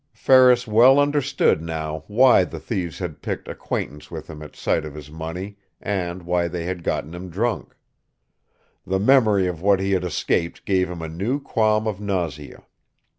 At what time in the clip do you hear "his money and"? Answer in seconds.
4.95-6.23